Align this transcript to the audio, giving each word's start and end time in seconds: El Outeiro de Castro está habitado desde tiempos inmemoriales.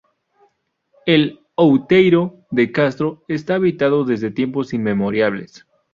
El 1.05 1.41
Outeiro 1.57 2.43
de 2.49 2.71
Castro 2.71 3.23
está 3.27 3.53
habitado 3.53 4.03
desde 4.03 4.31
tiempos 4.31 4.73
inmemoriales. 4.73 5.67